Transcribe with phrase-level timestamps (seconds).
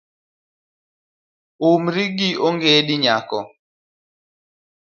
[1.69, 3.39] Umri gi ongedi nyako.